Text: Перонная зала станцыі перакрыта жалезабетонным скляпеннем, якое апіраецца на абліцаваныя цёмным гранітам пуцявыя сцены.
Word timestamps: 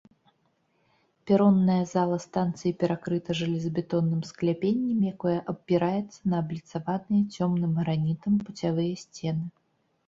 Перонная 1.31 1.75
зала 1.91 2.17
станцыі 2.23 2.71
перакрыта 2.83 3.35
жалезабетонным 3.41 4.21
скляпеннем, 4.31 4.97
якое 5.13 5.35
апіраецца 5.55 6.19
на 6.35 6.41
абліцаваныя 6.47 7.23
цёмным 7.39 7.71
гранітам 7.85 8.33
пуцявыя 8.49 8.93
сцены. 9.07 9.45